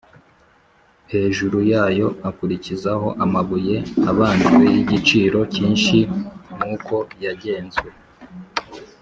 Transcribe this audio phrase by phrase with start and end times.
[1.13, 3.75] Hejuru yayo akurikizaho amabuye
[4.09, 5.97] abajwe y’igiciro cyinshi
[6.55, 7.89] nk’uko yagezwe